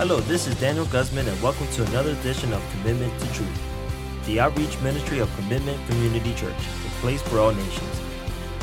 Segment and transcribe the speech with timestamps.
[0.00, 3.62] Hello, this is Daniel Guzman, and welcome to another edition of Commitment to Truth,
[4.24, 8.00] the outreach ministry of Commitment Community Church, a place for all nations.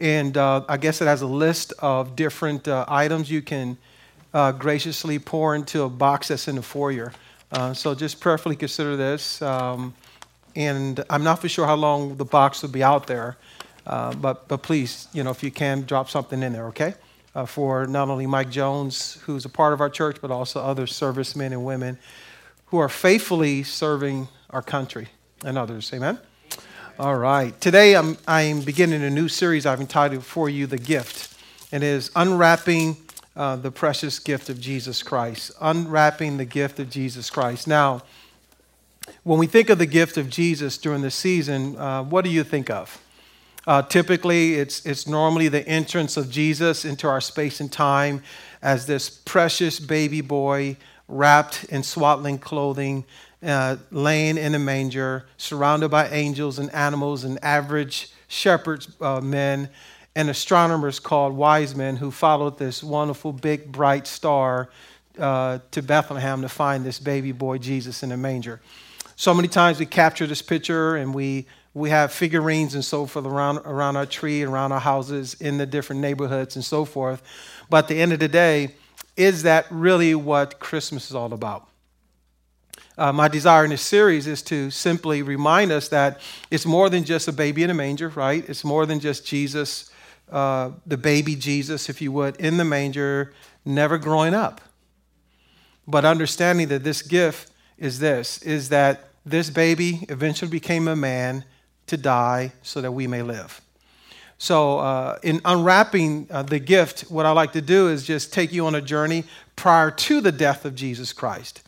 [0.00, 3.78] And uh, I guess it has a list of different uh, items you can
[4.34, 7.12] uh, graciously pour into a box that's in the foyer.
[7.52, 9.40] Uh, so just prayerfully consider this.
[9.42, 9.94] Um,
[10.56, 13.36] and I'm not for sure how long the box will be out there,
[13.86, 16.94] uh, but, but please, you know, if you can, drop something in there, okay?
[17.32, 20.88] Uh, for not only Mike Jones, who's a part of our church, but also other
[20.88, 21.96] servicemen and women
[22.70, 25.08] who are faithfully serving our country
[25.44, 25.92] and others.
[25.92, 26.18] Amen?
[26.98, 27.58] All right.
[27.60, 31.34] Today I'm, I'm beginning a new series I've entitled For You the Gift.
[31.72, 32.96] And it is Unwrapping
[33.36, 35.52] uh, the Precious Gift of Jesus Christ.
[35.60, 37.68] Unwrapping the Gift of Jesus Christ.
[37.68, 38.02] Now,
[39.22, 42.44] when we think of the gift of Jesus during the season, uh, what do you
[42.44, 43.00] think of?
[43.66, 48.22] Uh, typically, it's, it's normally the entrance of Jesus into our space and time
[48.62, 50.76] as this precious baby boy
[51.08, 53.04] wrapped in swaddling clothing,
[53.42, 59.68] uh, laying in a manger, surrounded by angels and animals and average shepherds, uh, men,
[60.14, 64.68] and astronomers called wise men who followed this wonderful, big, bright star
[65.18, 68.60] uh, to Bethlehem to find this baby boy Jesus in a manger.
[69.16, 73.24] So many times we capture this picture and we we have figurines and so forth
[73.24, 77.22] around, around our tree, around our houses, in the different neighborhoods and so forth.
[77.70, 78.74] But at the end of the day,
[79.18, 81.68] is that really what Christmas is all about?
[82.96, 86.20] Uh, my desire in this series is to simply remind us that
[86.50, 88.48] it's more than just a baby in a manger, right?
[88.48, 89.90] It's more than just Jesus,
[90.30, 93.34] uh, the baby Jesus, if you would, in the manger,
[93.64, 94.60] never growing up.
[95.86, 101.44] But understanding that this gift is this, is that this baby eventually became a man
[101.86, 103.60] to die so that we may live.
[104.40, 108.52] So, uh, in unwrapping uh, the gift, what I like to do is just take
[108.52, 109.24] you on a journey
[109.56, 111.62] prior to the death of Jesus Christ.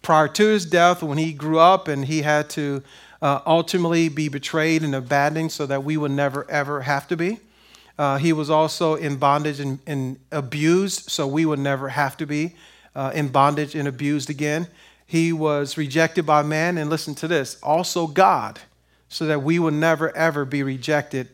[0.00, 2.82] Prior to his death, when he grew up and he had to
[3.20, 7.40] uh, ultimately be betrayed and abandoned so that we would never, ever have to be.
[7.98, 12.26] Uh, he was also in bondage and, and, abused, so we would never have to
[12.26, 12.54] be
[12.96, 14.66] uh, in bondage and abused again.
[15.06, 18.60] He was rejected by man, and listen to this also God,
[19.08, 21.28] so that we would never, ever be rejected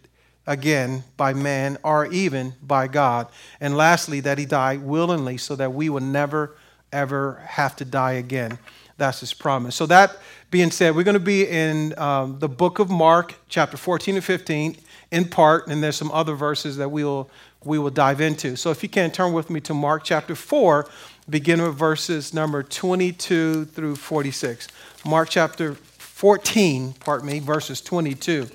[0.47, 3.29] again by man or even by God.
[3.61, 6.57] And lastly, that he died willingly so that we would never,
[6.93, 8.59] ever have to die again.
[8.97, 9.77] That's his promise.
[9.77, 10.17] So, that
[10.51, 14.25] being said, we're going to be in um, the book of Mark, chapter 14 and
[14.25, 14.77] 15,
[15.11, 17.31] in part, and there's some other verses that we will,
[17.65, 18.57] we will dive into.
[18.57, 20.87] So, if you can turn with me to Mark chapter 4,
[21.31, 24.69] beginning with verses number 22 through 46.
[25.07, 28.51] Mark chapter 14, pardon me, verses 22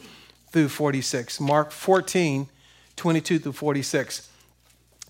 [0.55, 1.41] through 46.
[1.41, 2.47] Mark 14,
[2.95, 4.29] 22 through 46.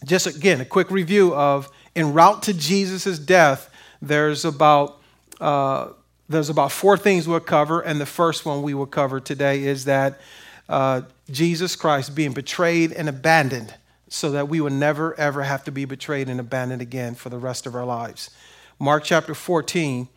[0.04, 3.70] Just again, a quick review of en route to Jesus' death,
[4.02, 5.00] there's about,
[5.40, 5.90] uh,
[6.28, 7.80] there's about four things we'll cover.
[7.80, 10.20] And the first one we will cover today is that
[10.68, 13.76] uh, Jesus Christ being betrayed and abandoned
[14.10, 17.38] so that we will never, ever have to be betrayed and abandoned again for the
[17.38, 18.32] rest of our lives.
[18.80, 20.08] Mark chapter 14,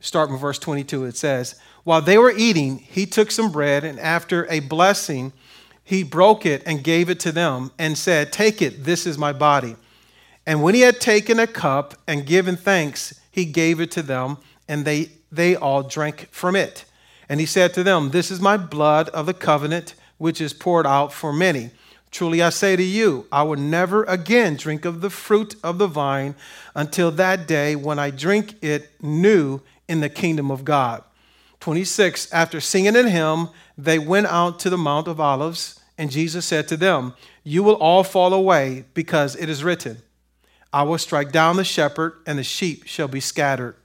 [0.00, 3.98] start with verse 22, it says, while they were eating, he took some bread, and
[3.98, 5.32] after a blessing,
[5.82, 9.32] he broke it and gave it to them, and said, Take it, this is my
[9.32, 9.76] body.
[10.46, 14.38] And when he had taken a cup and given thanks, he gave it to them,
[14.68, 16.84] and they, they all drank from it.
[17.28, 20.86] And he said to them, This is my blood of the covenant, which is poured
[20.86, 21.70] out for many.
[22.10, 25.86] Truly I say to you, I will never again drink of the fruit of the
[25.86, 26.34] vine
[26.74, 31.04] until that day when I drink it new in the kingdom of God.
[31.60, 36.46] 26, after singing a hymn, they went out to the Mount of Olives, and Jesus
[36.46, 37.14] said to them,
[37.44, 39.98] You will all fall away, because it is written,
[40.72, 43.76] I will strike down the shepherd, and the sheep shall be scattered.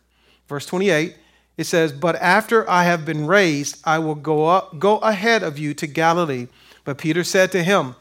[0.48, 1.16] Verse 28,
[1.58, 5.58] it says, But after I have been raised, I will go, up, go ahead of
[5.58, 6.48] you to Galilee.
[6.84, 7.96] But Peter said to him,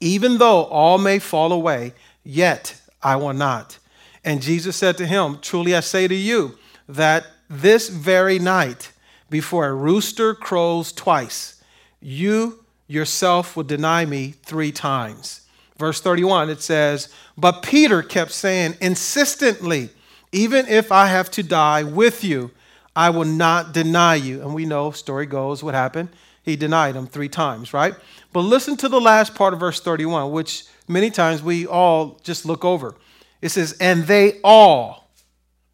[0.00, 1.94] Even though all may fall away,
[2.24, 3.78] yet I will not.
[4.24, 6.56] And Jesus said to him, Truly I say to you,
[6.88, 8.92] that this very night,
[9.28, 11.62] before a rooster crows twice,
[12.00, 15.42] you yourself will deny me three times.
[15.76, 19.90] Verse 31, it says, But Peter kept saying insistently,
[20.32, 22.52] Even if I have to die with you,
[22.94, 24.42] I will not deny you.
[24.42, 26.10] And we know, story goes, what happened?
[26.42, 27.94] He denied him three times, right?
[28.32, 32.46] But listen to the last part of verse 31, which many times we all just
[32.46, 32.94] look over.
[33.42, 34.99] It says, And they all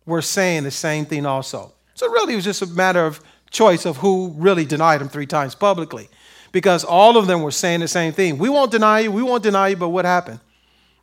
[0.06, 1.72] were saying the same thing also.
[1.94, 3.20] So really, it was just a matter of
[3.50, 6.08] choice of who really denied him three times publicly
[6.52, 8.38] because all of them were saying the same thing.
[8.38, 10.40] We won't deny you, we won't deny you, but what happened?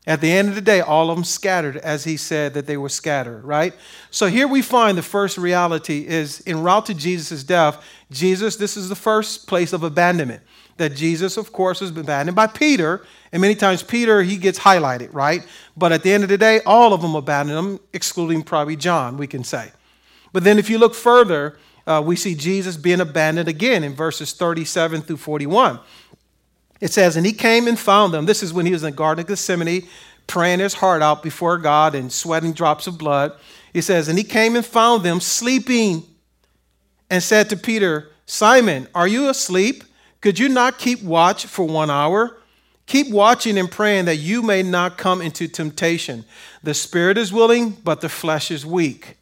[0.05, 2.75] At the end of the day, all of them scattered as he said that they
[2.75, 3.73] were scattered, right?
[4.11, 8.75] So here we find the first reality is en route to Jesus' death, Jesus, this
[8.75, 10.43] is the first place of abandonment.
[10.75, 15.09] That Jesus, of course, was abandoned by Peter, and many times Peter, he gets highlighted,
[15.13, 15.45] right?
[15.77, 19.15] But at the end of the day, all of them abandoned him, excluding probably John,
[19.15, 19.71] we can say.
[20.33, 24.33] But then if you look further, uh, we see Jesus being abandoned again in verses
[24.33, 25.79] 37 through 41.
[26.83, 28.25] It says, And he came and found them.
[28.25, 29.87] This is when he was in the Garden of Gethsemane,
[30.27, 33.31] praying his heart out before God and sweating drops of blood.
[33.71, 36.03] He says, And he came and found them sleeping
[37.09, 39.85] and said to Peter, Simon, are you asleep?
[40.19, 42.37] Could you not keep watch for one hour?
[42.85, 46.25] Keep watching and praying that you may not come into temptation.
[46.63, 49.15] The spirit is willing, but the flesh is weak.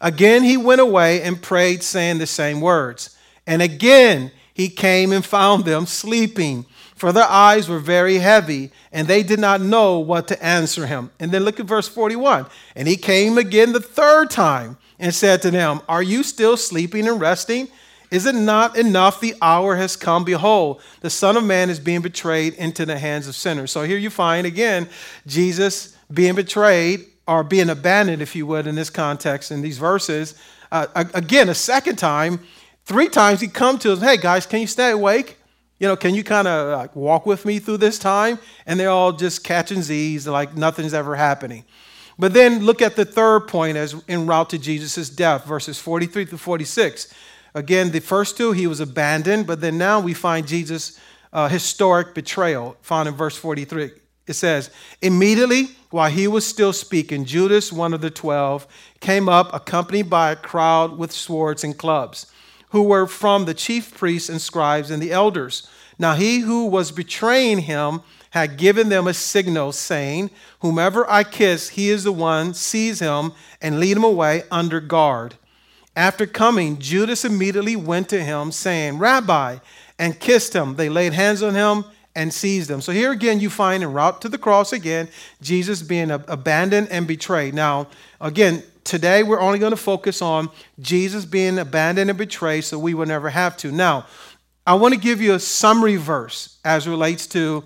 [0.00, 3.18] Again, he went away and prayed, saying the same words.
[3.44, 6.66] And again, he came and found them sleeping,
[7.02, 11.10] for their eyes were very heavy, and they did not know what to answer him.
[11.18, 12.46] And then look at verse 41.
[12.76, 17.08] And he came again the third time and said to them, Are you still sleeping
[17.08, 17.66] and resting?
[18.12, 20.22] Is it not enough the hour has come?
[20.22, 23.72] Behold, the Son of Man is being betrayed into the hands of sinners.
[23.72, 24.88] So here you find again
[25.26, 30.36] Jesus being betrayed are being abandoned, if you would, in this context, in these verses.
[30.70, 32.38] Uh, again, a second time,
[32.84, 35.38] three times he come to us, hey guys, can you stay awake?
[35.82, 38.38] You know, can you kind of like walk with me through this time?
[38.66, 41.64] And they're all just catching Z's, like nothing's ever happening.
[42.16, 46.26] But then look at the third point as en route to Jesus' death, verses 43
[46.26, 47.12] through 46.
[47.56, 51.00] Again, the first two, he was abandoned, but then now we find Jesus'
[51.32, 53.90] uh, historic betrayal, found in verse 43.
[54.28, 54.70] It says,
[55.00, 58.68] Immediately while he was still speaking, Judas, one of the twelve,
[59.00, 62.31] came up accompanied by a crowd with swords and clubs,
[62.72, 65.68] who were from the chief priests and scribes and the elders.
[65.98, 70.30] Now he who was betraying him had given them a signal, saying,
[70.60, 75.34] Whomever I kiss, he is the one, seize him and lead him away under guard.
[75.94, 79.58] After coming, Judas immediately went to him, saying, Rabbi,
[79.98, 80.76] and kissed him.
[80.76, 81.84] They laid hands on him
[82.14, 82.80] and seized him.
[82.80, 85.08] So here again, you find en route to the cross again,
[85.42, 87.52] Jesus being abandoned and betrayed.
[87.52, 87.88] Now,
[88.18, 90.50] again, today we're only going to focus on
[90.80, 93.72] Jesus being abandoned and betrayed so we will never have to.
[93.72, 94.06] Now,
[94.66, 97.64] I want to give you a summary verse as relates to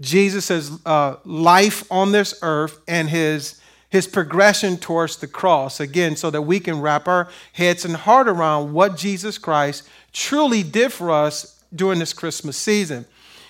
[0.00, 3.60] Jesus' uh, life on this earth and his,
[3.90, 5.80] his progression towards the cross.
[5.80, 10.62] Again, so that we can wrap our heads and heart around what Jesus Christ truly
[10.62, 13.04] did for us during this Christmas season.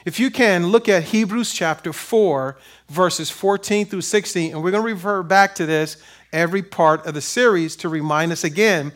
[0.05, 2.57] If you can, look at Hebrews chapter 4,
[2.88, 7.14] verses 14 through 16, and we're going to refer back to this every part of
[7.14, 8.92] the series to remind us again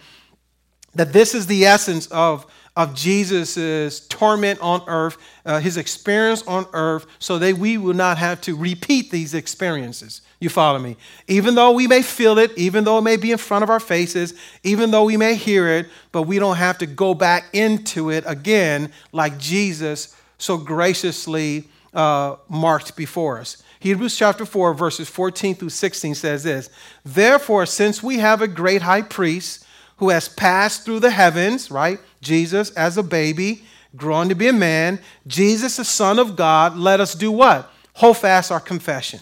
[0.95, 2.47] that this is the essence of,
[2.77, 8.19] of Jesus' torment on earth, uh, his experience on earth, so that we will not
[8.19, 10.21] have to repeat these experiences.
[10.39, 10.97] You follow me?
[11.29, 13.81] Even though we may feel it, even though it may be in front of our
[13.81, 14.35] faces,
[14.65, 18.25] even though we may hear it, but we don't have to go back into it
[18.27, 23.63] again like Jesus so graciously uh, marked before us.
[23.83, 26.71] Hebrews chapter 4, verses 14 through 16 says this
[27.05, 31.99] Therefore, since we have a great high priest who has passed through the heavens, right?
[32.21, 33.65] Jesus as a baby,
[33.97, 37.73] grown to be a man, Jesus, the Son of God, let us do what?
[37.95, 39.19] Hold fast our confession.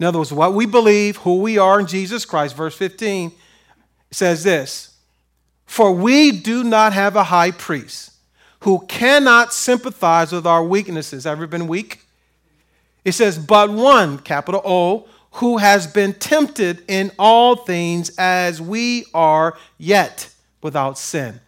[0.00, 3.30] In other words, what we believe, who we are in Jesus Christ, verse 15
[4.10, 4.96] says this
[5.66, 8.12] For we do not have a high priest
[8.60, 11.26] who cannot sympathize with our weaknesses.
[11.26, 12.03] Ever been weak?
[13.04, 19.04] It says, but one, capital O, who has been tempted in all things as we
[19.12, 20.32] are, yet
[20.62, 21.40] without sin.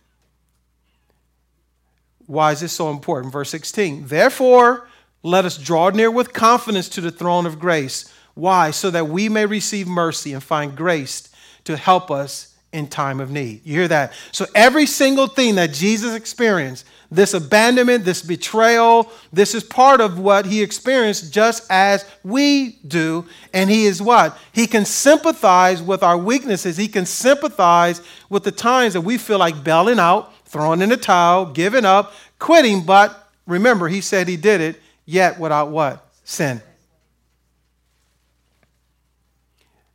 [2.27, 3.33] Why is this so important?
[3.33, 4.09] Verse 16.
[4.09, 4.89] Therefore,
[5.23, 8.13] let us draw near with confidence to the throne of grace.
[8.35, 8.71] Why?
[8.71, 11.31] So that we may receive mercy and find grace
[11.65, 13.63] to help us in time of need.
[13.65, 14.13] You hear that?
[14.33, 20.19] So every single thing that Jesus experienced, this abandonment, this betrayal, this is part of
[20.19, 23.25] what he experienced just as we do.
[23.55, 24.37] And he is what?
[24.53, 26.77] He can sympathize with our weaknesses.
[26.77, 30.99] He can sympathize with the times that we feel like bailing out, throwing in the
[30.99, 32.85] towel, giving up, quitting.
[32.85, 36.07] But remember, he said he did it, yet without what?
[36.25, 36.61] Sin.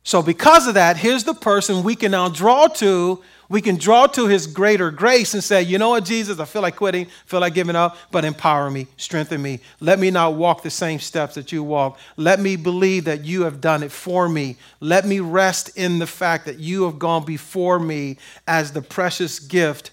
[0.04, 3.22] So, because of that, here's the person we can now draw to.
[3.48, 6.62] We can draw to his greater grace and say, you know what, Jesus, I feel
[6.62, 9.60] like quitting, feel like giving up, but empower me, strengthen me.
[9.78, 11.98] Let me not walk the same steps that you walk.
[12.16, 14.56] Let me believe that you have done it for me.
[14.80, 18.16] Let me rest in the fact that you have gone before me
[18.48, 19.90] as the precious gift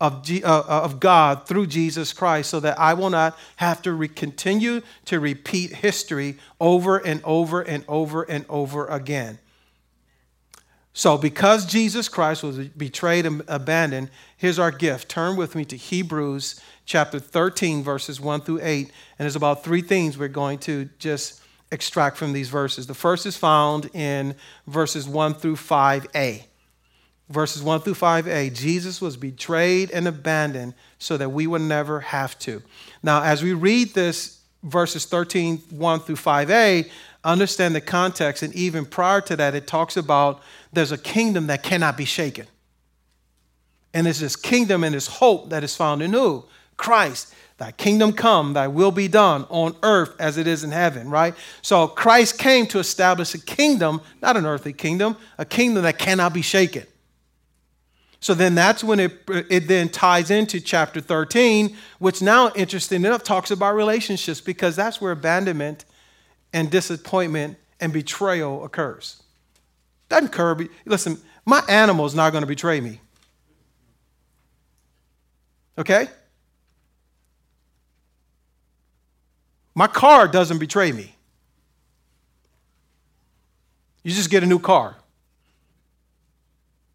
[0.00, 3.82] of, G, uh, uh of God through Jesus Christ so that I will not have
[3.82, 9.38] to re- continue to repeat history over and over and over and over again.
[10.94, 15.08] So, because Jesus Christ was betrayed and abandoned, here's our gift.
[15.08, 18.86] Turn with me to Hebrews chapter 13, verses 1 through 8.
[18.86, 22.86] And there's about three things we're going to just extract from these verses.
[22.86, 26.44] The first is found in verses 1 through 5a.
[27.30, 32.38] Verses 1 through 5a Jesus was betrayed and abandoned so that we would never have
[32.40, 32.62] to.
[33.02, 36.90] Now, as we read this, verses 13, 1 through 5a,
[37.24, 38.42] understand the context.
[38.42, 42.46] And even prior to that, it talks about there's a kingdom that cannot be shaken.
[43.94, 46.44] And it's this kingdom and this hope that is found in who?
[46.76, 47.34] Christ.
[47.58, 51.34] Thy kingdom come, thy will be done on earth as it is in heaven, right?
[51.60, 56.34] So Christ came to establish a kingdom, not an earthly kingdom, a kingdom that cannot
[56.34, 56.86] be shaken.
[58.18, 63.22] So then that's when it, it then ties into chapter 13, which now, interesting enough,
[63.22, 65.84] talks about relationships because that's where abandonment
[66.52, 69.22] and disappointment and betrayal occurs.
[70.08, 70.68] Doesn't curb.
[70.84, 73.00] Listen, my animal is not going to betray me.
[75.78, 76.08] Okay?
[79.74, 81.14] My car doesn't betray me.
[84.02, 84.96] You just get a new car.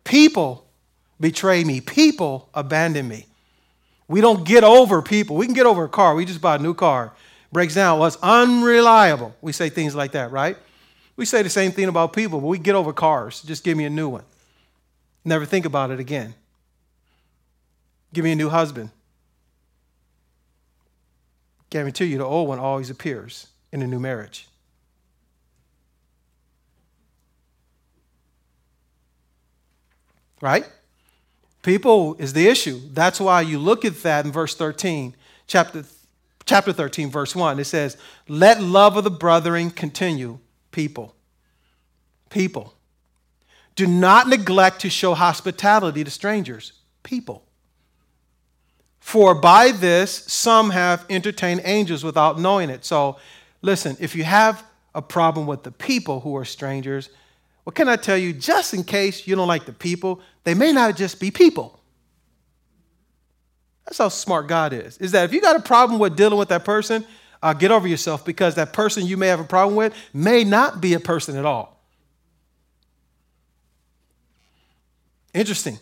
[0.04, 0.68] People
[1.20, 1.82] betray me.
[1.82, 3.26] People abandon me.
[4.08, 5.36] We don't get over people.
[5.36, 6.16] We can get over a car.
[6.16, 7.14] We just buy a new car.
[7.51, 8.01] Breaks down.
[8.01, 9.36] It's unreliable.
[9.42, 10.58] We say things like that, right?
[11.16, 13.42] We say the same thing about people, but we get over cars.
[13.42, 14.24] Just give me a new one.
[15.25, 16.36] Never think about it again.
[18.13, 18.92] Give me a new husband.
[21.70, 24.48] Guarantee you, the old one always appears in a new marriage.
[30.39, 30.66] Right?
[31.63, 32.80] People is the issue.
[32.94, 35.16] That's why you look at that in verse 13,
[35.48, 35.84] chapter,
[36.48, 37.60] chapter 13, verse 1.
[37.60, 40.39] It says, Let love of the brethren continue
[40.72, 41.13] people.
[42.30, 42.74] People.
[43.75, 46.74] Do not neglect to show hospitality to strangers.
[47.04, 47.44] People.
[49.00, 52.84] For by this some have entertained angels without knowing it.
[52.84, 53.18] So,
[53.62, 57.10] listen, if you have a problem with the people who are strangers,
[57.63, 58.34] what can I tell you?
[58.34, 61.77] Just in case you don't like the people, they may not just be people.
[63.88, 64.98] That's how smart God is.
[64.98, 67.06] Is that if you got a problem with dealing with that person,
[67.41, 70.82] uh, get over yourself because that person you may have a problem with may not
[70.82, 71.82] be a person at all.
[75.34, 75.79] Interesting.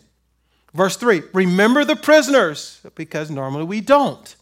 [0.72, 4.36] Verse 3 Remember the prisoners, because normally we don't,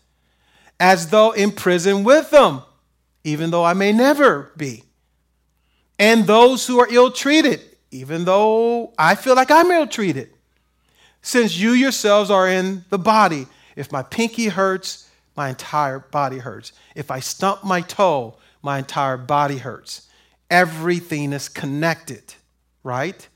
[0.78, 2.61] as though in prison with them,
[3.23, 4.85] even though I may never be.
[5.99, 10.30] And those who are ill treated, even though I feel like I'm ill treated.
[11.23, 16.73] Since you yourselves are in the body, if my pinky hurts, my entire body hurts.
[16.95, 20.09] If I stump my toe, my entire body hurts.
[20.50, 22.35] Everything is connected,
[22.83, 23.28] right?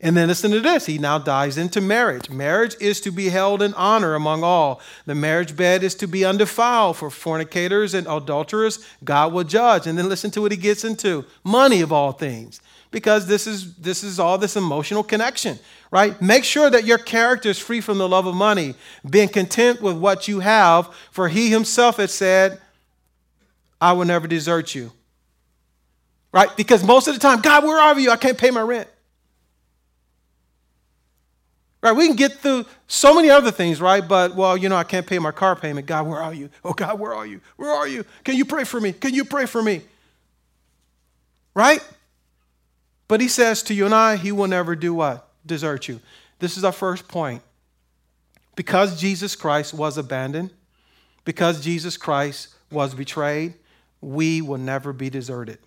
[0.00, 0.86] And then listen to this.
[0.86, 2.28] He now dives into marriage.
[2.28, 4.80] Marriage is to be held in honor among all.
[5.06, 8.84] The marriage bed is to be undefiled for fornicators and adulterers.
[9.04, 9.86] God will judge.
[9.86, 12.60] And then listen to what he gets into money of all things
[12.92, 15.58] because this is this is all this emotional connection
[15.92, 16.20] right?
[16.22, 18.74] Make sure that your character is free from the love of money
[19.08, 22.60] being content with what you have for he himself had said
[23.80, 24.90] i will never desert you.
[26.32, 26.48] Right?
[26.56, 28.10] Because most of the time god where are you?
[28.10, 28.88] I can't pay my rent.
[31.82, 31.92] Right?
[31.92, 34.06] We can get through so many other things right?
[34.06, 35.86] But well you know i can't pay my car payment.
[35.86, 36.48] God where are you?
[36.64, 37.40] Oh god where are you?
[37.56, 38.04] Where are you?
[38.24, 38.92] Can you pray for me?
[38.92, 39.82] Can you pray for me?
[41.54, 41.86] Right
[43.12, 45.28] but he says to you and I, he will never do what?
[45.44, 46.00] Desert you.
[46.38, 47.42] This is our first point.
[48.56, 50.50] Because Jesus Christ was abandoned,
[51.26, 53.52] because Jesus Christ was betrayed,
[54.00, 55.58] we will never be deserted.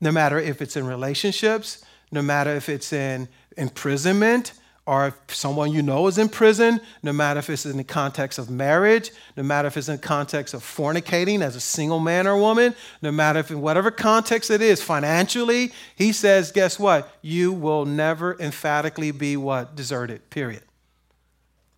[0.00, 4.54] No matter if it's in relationships, no matter if it's in imprisonment,
[4.88, 8.38] or if someone you know is in prison, no matter if it's in the context
[8.38, 12.26] of marriage, no matter if it's in the context of fornicating as a single man
[12.26, 17.12] or woman, no matter if in whatever context it is, financially, he says, guess what?
[17.20, 19.76] You will never emphatically be what?
[19.76, 20.62] Deserted, period.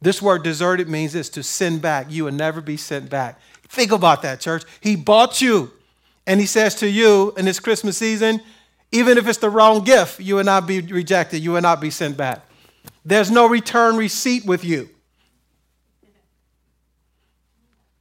[0.00, 2.06] This word deserted means this to send back.
[2.12, 3.40] You will never be sent back.
[3.66, 4.62] Think about that, church.
[4.80, 5.72] He bought you,
[6.28, 8.40] and he says to you in this Christmas season,
[8.92, 11.90] even if it's the wrong gift, you will not be rejected, you will not be
[11.90, 12.46] sent back.
[13.04, 14.88] There's no return receipt with you.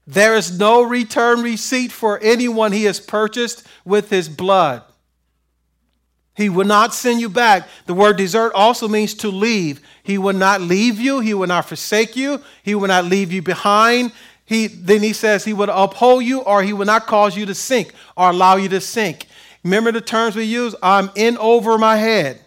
[0.05, 4.81] There is no return receipt for anyone he has purchased with his blood.
[6.35, 7.67] He will not send you back.
[7.85, 9.81] The word desert also means to leave.
[10.01, 11.19] He will not leave you.
[11.19, 12.41] He will not forsake you.
[12.63, 14.11] He will not leave you behind.
[14.45, 17.53] He, then he says he would uphold you or he will not cause you to
[17.53, 19.27] sink or allow you to sink.
[19.63, 20.73] Remember the terms we use?
[20.81, 22.41] I'm in over my head.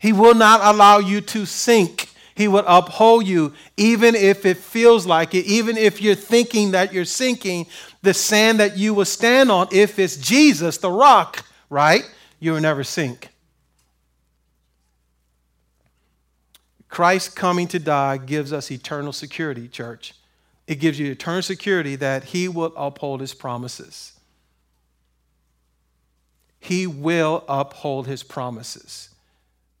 [0.00, 2.08] He will not allow you to sink.
[2.34, 6.90] He will uphold you, even if it feels like it, even if you're thinking that
[6.90, 7.66] you're sinking.
[8.00, 12.10] The sand that you will stand on, if it's Jesus, the rock, right?
[12.38, 13.28] You will never sink.
[16.88, 20.14] Christ coming to die gives us eternal security, church.
[20.66, 24.12] It gives you eternal security that He will uphold His promises.
[26.58, 29.09] He will uphold His promises.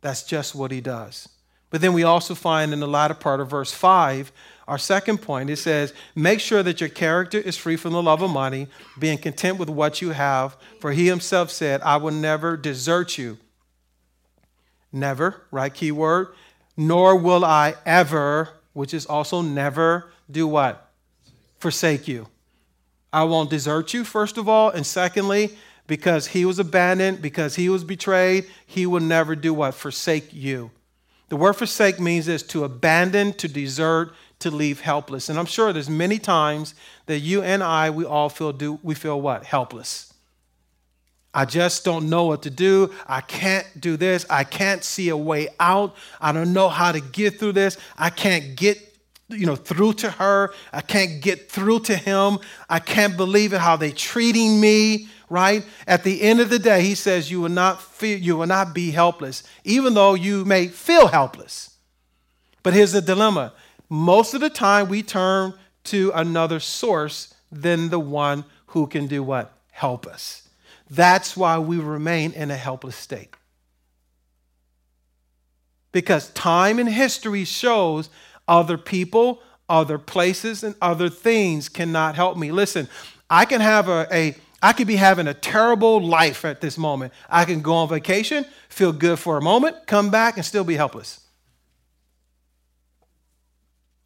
[0.00, 1.28] That's just what he does.
[1.70, 4.32] But then we also find in the latter part of verse 5,
[4.66, 8.22] our second point, it says, Make sure that your character is free from the love
[8.22, 12.56] of money, being content with what you have, for he himself said, I will never
[12.56, 13.38] desert you.
[14.92, 15.72] Never, right?
[15.72, 16.28] Key word.
[16.76, 20.90] Nor will I ever, which is also never, do what?
[21.58, 22.26] Forsake you.
[23.12, 24.70] I won't desert you, first of all.
[24.70, 25.56] And secondly,
[25.90, 29.74] because he was abandoned, because he was betrayed, he will never do what?
[29.74, 30.70] Forsake you.
[31.30, 35.28] The word forsake means is to abandon, to desert, to leave helpless.
[35.28, 38.94] And I'm sure there's many times that you and I, we all feel do we
[38.94, 39.44] feel what?
[39.44, 40.14] Helpless.
[41.34, 42.94] I just don't know what to do.
[43.08, 44.24] I can't do this.
[44.30, 45.96] I can't see a way out.
[46.20, 47.76] I don't know how to get through this.
[47.98, 48.78] I can't get
[49.28, 50.52] you know through to her.
[50.72, 52.38] I can't get through to him.
[52.68, 55.64] I can't believe it how they treating me right?
[55.86, 58.74] At the end of the day, he says you will not feel, you will not
[58.74, 61.76] be helpless, even though you may feel helpless.
[62.62, 63.54] But here's the dilemma.
[63.88, 69.22] Most of the time we turn to another source than the one who can do
[69.22, 69.52] what?
[69.70, 70.48] Help us.
[70.90, 73.34] That's why we remain in a helpless state.
[75.92, 78.10] Because time and history shows
[78.46, 82.52] other people, other places, and other things cannot help me.
[82.52, 82.88] Listen,
[83.28, 87.12] I can have a, a I could be having a terrible life at this moment.
[87.28, 90.76] I can go on vacation, feel good for a moment, come back, and still be
[90.76, 91.20] helpless.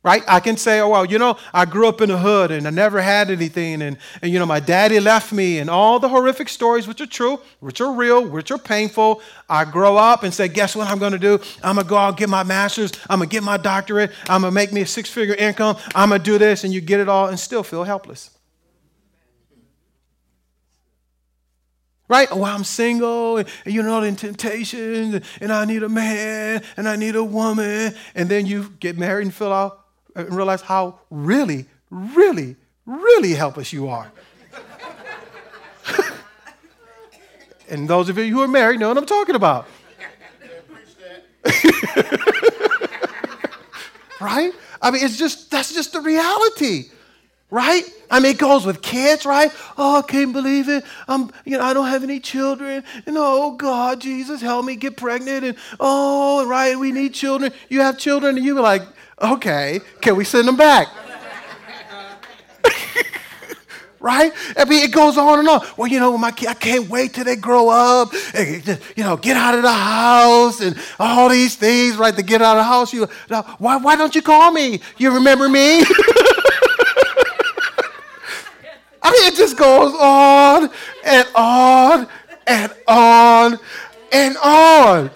[0.04, 0.22] Right?
[0.28, 2.70] I can say, oh, well, you know, I grew up in the hood and I
[2.70, 3.80] never had anything.
[3.80, 7.06] And, and, you know, my daddy left me and all the horrific stories, which are
[7.06, 9.22] true, which are real, which are painful.
[9.48, 11.40] I grow up and say, guess what I'm going to do?
[11.62, 12.92] I'm going to go out and get my master's.
[13.08, 14.12] I'm going to get my doctorate.
[14.28, 15.78] I'm going to make me a six figure income.
[15.94, 16.64] I'm going to do this.
[16.64, 18.28] And you get it all and still feel helpless.
[22.14, 22.28] Right?
[22.30, 26.94] Oh, I'm single, and, you know, the temptations, and I need a man, and I
[26.94, 27.92] need a woman.
[28.14, 32.54] And then you get married and fill out and realize how really, really,
[32.86, 34.12] really helpless you are.
[37.68, 39.66] and those of you who are married know what I'm talking about.
[44.20, 44.52] right?
[44.80, 46.90] I mean, it's just, that's just the reality
[47.54, 47.84] right?
[48.10, 49.52] I mean, it goes with kids, right?
[49.78, 50.82] Oh, I can't believe it.
[51.06, 52.82] I'm, you know, I don't have any children.
[53.06, 55.44] And oh, God, Jesus, help me get pregnant.
[55.44, 57.52] And oh, right, we need children.
[57.68, 58.82] You have children, and you're like,
[59.22, 60.88] okay, can we send them back?
[64.00, 64.32] right?
[64.56, 65.64] I mean, it goes on and on.
[65.76, 68.12] Well, you know, my kid, I can't wait till they grow up.
[68.34, 72.16] And, you know, get out of the house and all these things, right?
[72.16, 73.06] To get out of the house, you,
[73.58, 74.80] why, why don't you call me?
[74.98, 75.84] You remember me?
[79.04, 80.70] I mean, it just goes on
[81.04, 82.08] and on
[82.46, 83.58] and on
[84.10, 85.10] and on.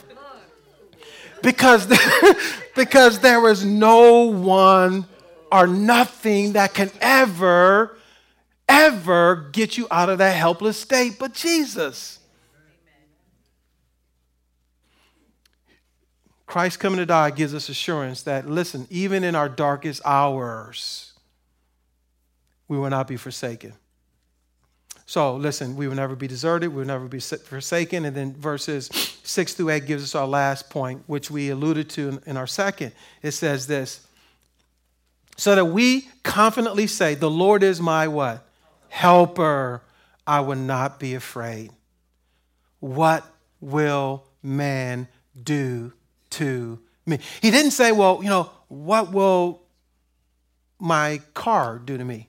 [1.42, 1.90] Because,
[2.76, 5.06] because there is no one
[5.50, 7.96] or nothing that can ever,
[8.68, 12.18] ever get you out of that helpless state but Jesus.
[16.44, 21.07] Christ coming to die gives us assurance that, listen, even in our darkest hours,
[22.68, 23.72] we will not be forsaken.
[25.06, 28.04] So listen, we will never be deserted, we will never be forsaken.
[28.04, 28.90] And then verses
[29.22, 32.92] six through eight gives us our last point, which we alluded to in our second.
[33.22, 34.06] It says this
[35.38, 38.46] so that we confidently say, The Lord is my what?
[38.88, 39.82] Helper.
[40.26, 41.70] I will not be afraid.
[42.80, 43.24] What
[43.60, 45.08] will man
[45.40, 45.92] do
[46.30, 47.20] to me?
[47.40, 49.62] He didn't say, Well, you know, what will
[50.78, 52.27] my car do to me?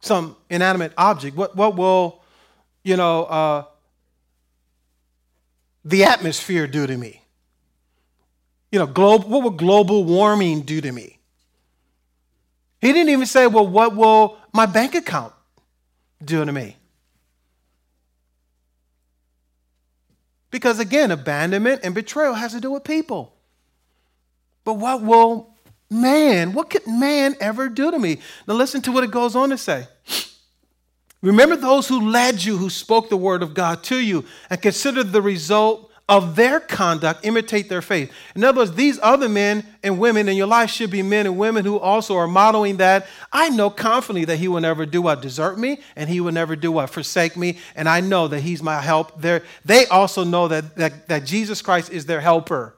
[0.00, 1.36] Some inanimate object.
[1.36, 2.22] What, what will,
[2.82, 3.64] you know, uh,
[5.84, 7.22] the atmosphere do to me?
[8.72, 11.18] You know, globe, what will global warming do to me?
[12.80, 15.34] He didn't even say, well, what will my bank account
[16.24, 16.76] do to me?
[20.50, 23.34] Because again, abandonment and betrayal has to do with people.
[24.64, 25.49] But what will
[25.90, 28.18] man, what could man ever do to me?
[28.46, 29.86] Now listen to what it goes on to say.
[31.22, 35.04] Remember those who led you, who spoke the word of God to you, and consider
[35.04, 38.10] the result of their conduct imitate their faith.
[38.34, 41.38] In other words, these other men and women in your life should be men and
[41.38, 43.06] women who also are modeling that.
[43.32, 45.22] I know confidently that he will never do what?
[45.22, 46.90] Desert me, and he will never do what?
[46.90, 49.20] Forsake me, and I know that he's my help.
[49.20, 52.74] They're, they also know that, that, that Jesus Christ is their helper.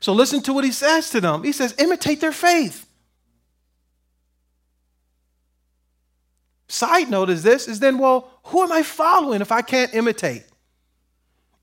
[0.00, 1.42] So listen to what he says to them.
[1.42, 2.86] He says, imitate their faith.
[6.68, 10.44] Side note is this is then, well, who am I following if I can't imitate?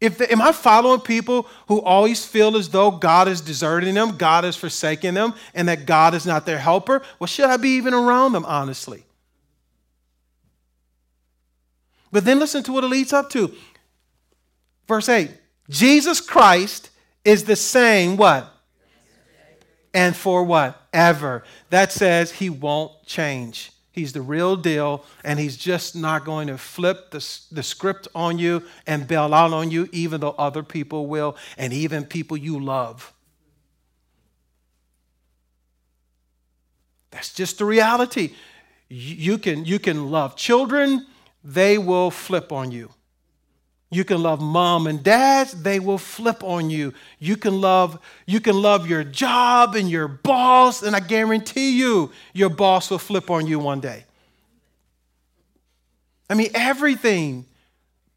[0.02, 4.18] If the, am I following people who always feel as though God is deserting them,
[4.18, 7.02] God is forsaking them, and that God is not their helper?
[7.20, 9.06] Well, should I be even around them, honestly?
[12.12, 13.54] But then listen to what it leads up to.
[14.88, 15.32] Verse 8
[15.70, 16.90] Jesus Christ
[17.26, 18.52] is the same, what?
[19.94, 20.80] And for what?
[20.94, 21.44] Ever.
[21.70, 23.72] That says he won't change.
[23.92, 28.38] He's the real deal, and he's just not going to flip the, the script on
[28.38, 32.60] you and bail out on you, even though other people will, and even people you
[32.60, 33.14] love.
[37.12, 38.34] That's just the reality.
[38.90, 41.08] You can, you can love children,
[41.42, 42.92] they will flip on you.
[43.96, 46.94] You can love mom and dads, they will flip on you.
[47.18, 52.12] You can love you can love your job and your boss and I guarantee you
[52.34, 54.04] your boss will flip on you one day.
[56.30, 57.46] I mean everything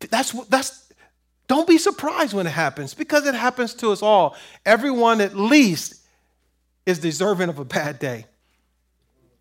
[0.01, 0.93] that's that's
[1.47, 4.35] don't be surprised when it happens because it happens to us all.
[4.67, 5.95] Everyone at least
[6.87, 8.27] is deserving of a bad day.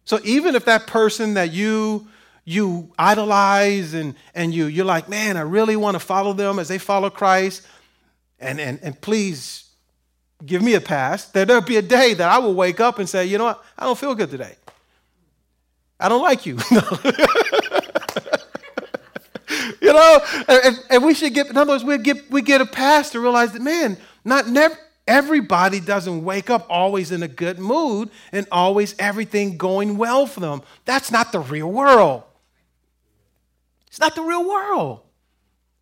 [0.06, 2.08] So even if that person that you
[2.48, 6.70] you idolize and, and you, you're like, man, I really want to follow them as
[6.70, 7.68] they follow Christ.
[8.40, 9.66] And, and, and please
[10.46, 11.26] give me a pass.
[11.26, 13.62] There'll be a day that I will wake up and say, you know what?
[13.78, 14.56] I don't feel good today.
[16.00, 16.58] I don't like you.
[19.82, 22.66] you know, and, and, we should get, in other words, we get, we get a
[22.66, 27.60] pass to realize that, man, not never, everybody doesn't wake up always in a good
[27.60, 30.62] mood and always everything going well for them.
[30.86, 32.24] That's not the real world.
[33.98, 35.00] It's not the real world.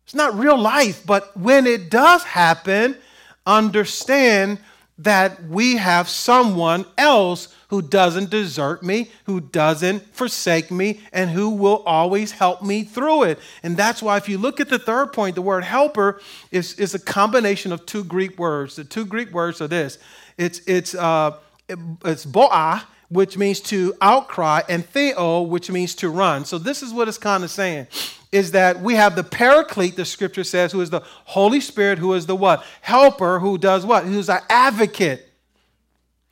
[0.04, 1.04] It's not real life.
[1.04, 2.96] But when it does happen,
[3.44, 4.58] understand
[4.96, 11.50] that we have someone else who doesn't desert me, who doesn't forsake me, and who
[11.50, 13.38] will always help me through it.
[13.62, 16.18] And that's why, if you look at the third point, the word helper
[16.50, 18.76] is, is a combination of two Greek words.
[18.76, 19.98] The two Greek words are this
[20.38, 21.32] it's, it's, uh,
[21.68, 26.44] it's boa, which means to outcry, and theo, which means to run.
[26.44, 27.86] So this is what it's kind of saying
[28.32, 32.12] is that we have the paraclete, the scripture says, who is the Holy Spirit, who
[32.14, 32.64] is the what?
[32.80, 34.04] Helper, who does what?
[34.04, 35.26] Who's our advocate,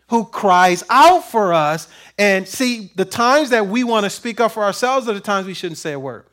[0.08, 1.88] who cries out for us.
[2.18, 5.46] And see, the times that we want to speak up for ourselves are the times
[5.46, 6.26] we shouldn't say a word.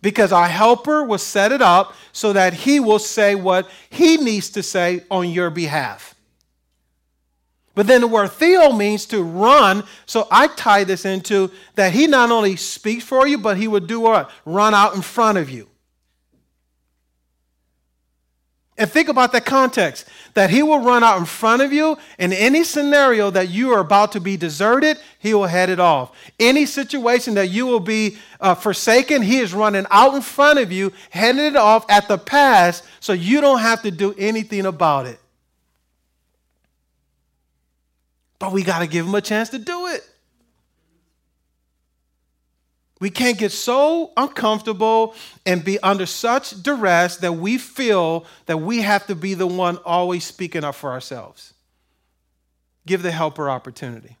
[0.00, 4.50] Because our helper will set it up so that he will say what he needs
[4.50, 6.14] to say on your behalf.
[7.78, 9.84] But then the word theo means to run.
[10.04, 13.86] So I tie this into that he not only speaks for you, but he would
[13.86, 14.32] do what?
[14.44, 15.68] Run out in front of you.
[18.76, 22.32] And think about that context that he will run out in front of you in
[22.32, 26.10] any scenario that you are about to be deserted, he will head it off.
[26.40, 30.72] Any situation that you will be uh, forsaken, he is running out in front of
[30.72, 35.06] you, heading it off at the pass so you don't have to do anything about
[35.06, 35.20] it.
[38.38, 40.08] But we got to give them a chance to do it.
[43.00, 45.14] We can't get so uncomfortable
[45.46, 49.78] and be under such duress that we feel that we have to be the one
[49.84, 51.54] always speaking up for ourselves.
[52.86, 54.16] Give the helper opportunity.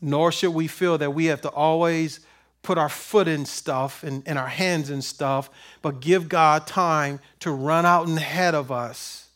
[0.00, 2.20] nor should we feel that we have to always
[2.62, 5.50] put our foot in stuff and, and our hands in stuff,
[5.82, 9.28] but give God time to run out in ahead of us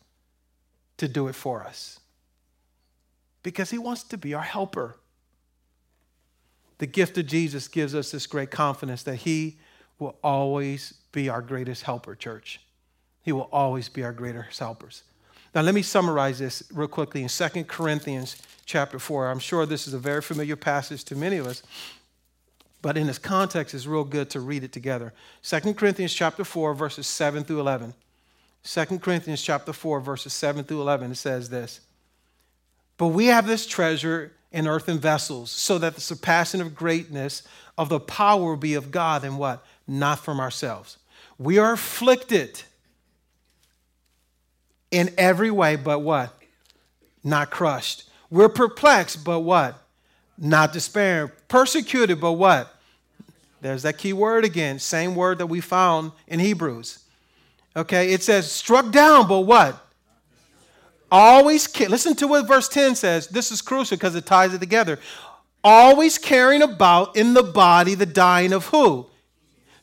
[0.99, 1.99] to do it for us.
[3.43, 4.97] Because He wants to be our helper.
[6.79, 9.59] The gift of Jesus gives us this great confidence that He
[9.99, 12.61] will always be our greatest helper, church.
[13.23, 15.05] He will always be our greatest helpers.
[15.55, 19.31] Now, let me summarize this real quickly in 2 Corinthians chapter 4.
[19.31, 21.63] I'm sure this is a very familiar passage to many of us,
[22.81, 25.13] but in its context, it's real good to read it together.
[25.43, 27.95] 2 Corinthians chapter 4, verses 7 through 11.
[28.65, 31.81] 2 Corinthians chapter 4, verses 7 through 11, it says this
[32.97, 37.43] But we have this treasure in earthen vessels, so that the surpassing of greatness
[37.79, 39.65] of the power be of God and what?
[39.89, 40.99] Not from ourselves.
[41.39, 42.63] We are afflicted
[44.91, 46.35] in every way, but what?
[47.25, 48.05] Not crushed.
[48.31, 49.79] We're perplexed, but what?
[50.37, 51.33] Not despairing.
[51.49, 52.75] Persecuted, but what?
[53.63, 56.99] There's that key word again, same word that we found in Hebrews.
[57.75, 59.83] Okay, it says struck down, but what?
[61.13, 63.29] Always, listen to what verse 10 says.
[63.29, 64.99] This is crucial because it ties it together.
[65.63, 69.07] Always carrying about in the body the dying of who?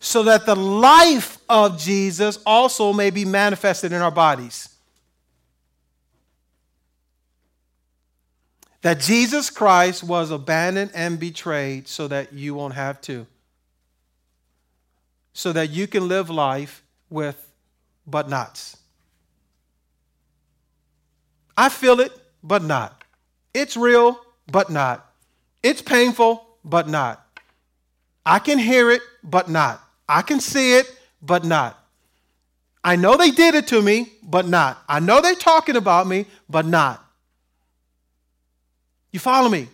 [0.02, 4.70] So that the life of Jesus also may be manifested in our bodies.
[8.82, 13.28] that Jesus Christ was abandoned and betrayed so that you won't have to.
[15.34, 17.52] So that you can live life with
[18.08, 18.78] but nots.
[21.60, 23.04] I feel it, but not.
[23.54, 24.18] It's real,
[24.50, 25.06] but not.
[25.62, 27.22] It's painful, but not.
[28.26, 29.84] I can hear it, but not.
[30.08, 30.90] I can see it,
[31.22, 31.78] but not.
[32.82, 34.82] I know they did it to me, but not.
[34.88, 37.06] I know they're talking about me, but not.
[39.12, 39.68] You follow me?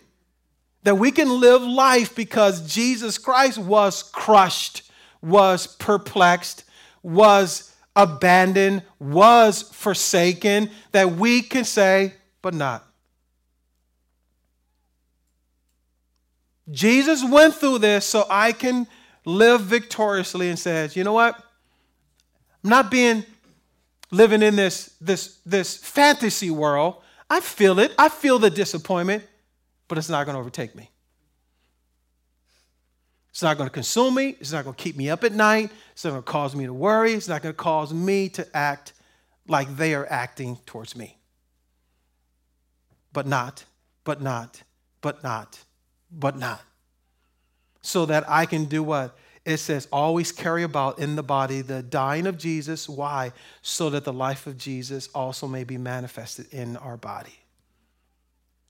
[0.82, 4.90] That we can live life because Jesus Christ was crushed,
[5.22, 6.64] was perplexed,
[7.04, 12.86] was abandoned, was forsaken, that we can say, but not.
[16.70, 18.86] Jesus went through this so I can
[19.24, 21.36] live victoriously and says, you know what?
[22.62, 23.24] I'm not being
[24.10, 26.96] living in this, this, this fantasy world.
[27.30, 27.92] I feel it.
[27.98, 29.24] I feel the disappointment,
[29.88, 30.90] but it's not going to overtake me.
[33.36, 34.34] It's not going to consume me.
[34.40, 35.70] It's not going to keep me up at night.
[35.92, 37.12] It's not going to cause me to worry.
[37.12, 38.94] It's not going to cause me to act
[39.46, 41.18] like they are acting towards me.
[43.12, 43.66] But not,
[44.04, 44.62] but not,
[45.02, 45.62] but not,
[46.10, 46.62] but not.
[47.82, 49.14] So that I can do what?
[49.44, 52.88] It says, always carry about in the body the dying of Jesus.
[52.88, 53.32] Why?
[53.60, 57.38] So that the life of Jesus also may be manifested in our body.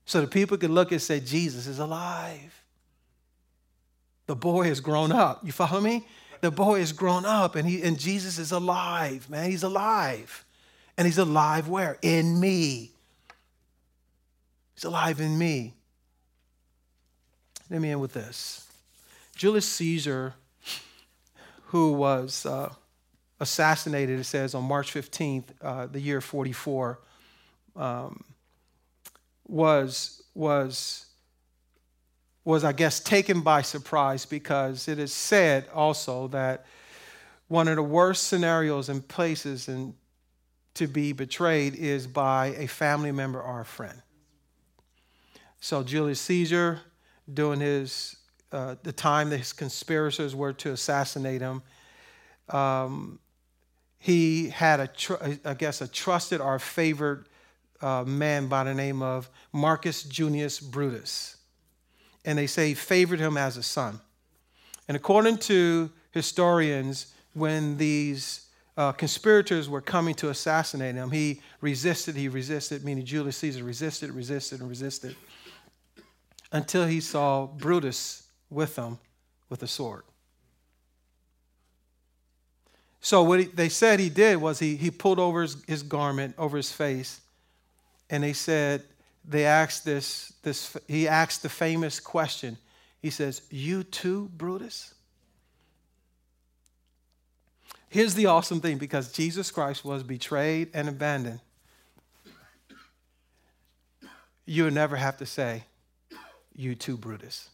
[0.03, 2.65] So that people can look and say, Jesus is alive.
[4.27, 5.45] The boy has grown up.
[5.45, 6.05] You follow me?
[6.41, 9.49] The boy has grown up and, he, and Jesus is alive, man.
[9.49, 10.45] He's alive.
[10.97, 11.97] And he's alive where?
[12.01, 12.91] In me.
[14.75, 15.73] He's alive in me.
[17.69, 18.67] Let me end with this.
[19.35, 20.35] Julius Caesar
[21.67, 22.71] who was uh,
[23.39, 26.99] assassinated, it says, on March 15th, uh, the year 44,
[27.75, 28.23] um,
[29.47, 31.06] was, was,
[32.47, 36.65] was, I guess, taken by surprise because it is said also that
[37.49, 39.93] one of the worst scenarios and places and
[40.75, 44.01] to be betrayed is by a family member or a friend.
[45.59, 46.79] So Julius Caesar,
[47.31, 48.15] doing his
[48.53, 51.61] uh, the time that his conspirators were to assassinate him,
[52.47, 53.19] um,
[53.99, 57.27] he had a, tr- I guess, a trusted or favored
[57.81, 61.36] uh, man by the name of Marcus Junius Brutus.
[62.27, 64.01] And they say favored him as a son.
[64.87, 72.15] And according to historians, when these uh, conspirators were coming to assassinate him, he resisted,
[72.15, 75.15] he resisted, meaning Julius Caesar resisted, resisted, and resisted
[76.51, 78.99] until he saw Brutus with them
[79.49, 80.03] with a sword.
[82.99, 86.35] So what he, they said he did was he, he pulled over his, his garment
[86.37, 87.21] over his face,
[88.09, 88.83] and they said
[89.27, 92.57] they asked this, this he asked the famous question.
[93.01, 94.93] He says, You too, Brutus?
[97.89, 101.41] Here's the awesome thing because Jesus Christ was betrayed and abandoned.
[104.45, 105.65] You would never have to say,
[106.55, 107.49] You too, Brutus.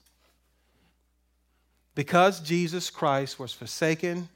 [1.96, 4.30] Because Jesus Christ was forsaken,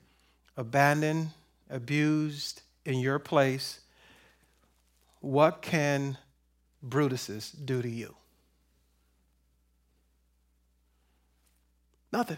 [0.56, 1.30] abandoned,
[1.69, 3.80] abused in your place,
[5.19, 6.17] what can
[6.89, 8.15] Brutuses do to you?
[12.12, 12.38] Nothing.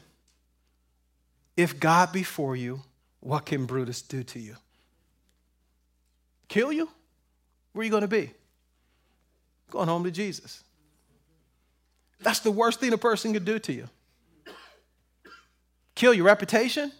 [1.56, 2.82] If God be for you,
[3.20, 4.56] what can Brutus do to you?
[6.48, 6.90] Kill you?
[7.74, 8.32] Where are you going to be?
[9.70, 10.64] Going home to Jesus.
[12.22, 13.88] That's the worst thing a person could do to you.
[15.96, 16.92] Kill your reputation,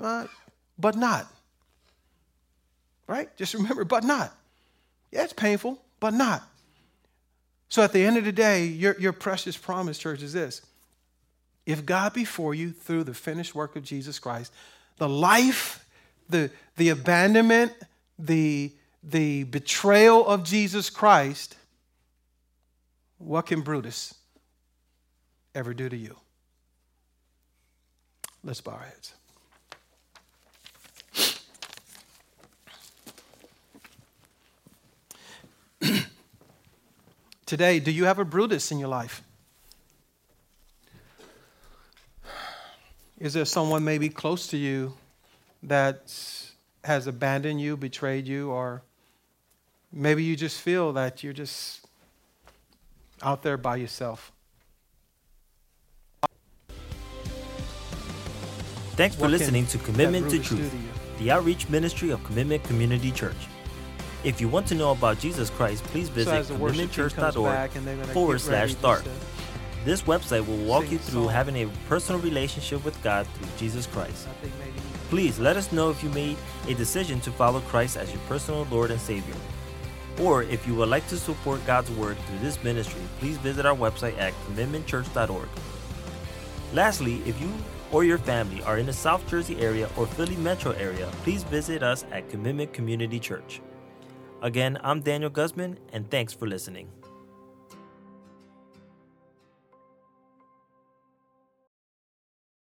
[0.00, 0.26] uh,
[0.78, 1.26] but not.
[3.06, 3.34] Right?
[3.36, 4.34] Just remember, but not.
[5.12, 6.42] Yeah, it's painful, but not.
[7.68, 10.62] So at the end of the day, your, your precious promise, church, is this.
[11.66, 14.52] If God be for you through the finished work of Jesus Christ,
[14.96, 15.86] the life,
[16.30, 17.72] the, the abandonment,
[18.18, 21.56] the, the betrayal of Jesus Christ,
[23.18, 24.14] what can Brutus
[25.54, 26.16] ever do to you?
[28.42, 29.12] Let's bow our heads.
[37.48, 39.22] Today, do you have a Brutus in your life?
[43.18, 44.92] Is there someone maybe close to you
[45.62, 46.14] that
[46.84, 48.82] has abandoned you, betrayed you, or
[49.90, 51.86] maybe you just feel that you're just
[53.22, 54.30] out there by yourself?
[58.92, 60.74] Thanks for What listening to Commitment to Truth,
[61.18, 63.47] the outreach ministry of Commitment Community Church.
[64.28, 67.14] If you want to know about Jesus Christ, please visit as the worship team comes
[67.14, 69.02] commitmentchurch.org back and they're gonna forward slash start.
[69.86, 71.32] This website will walk you through song.
[71.32, 74.28] having a personal relationship with God through Jesus Christ.
[74.28, 76.36] I think maybe Please let us know if you made
[76.66, 79.34] a decision to follow Christ as your personal Lord and Savior.
[80.20, 83.74] Or if you would like to support God's Word through this ministry, please visit our
[83.74, 85.48] website at commitmentchurch.org.
[86.74, 87.50] Lastly, if you
[87.92, 91.82] or your family are in the South Jersey area or Philly metro area, please visit
[91.82, 93.62] us at Commitment Community Church.
[94.40, 96.88] Again, I'm Daniel Guzman, and thanks for listening.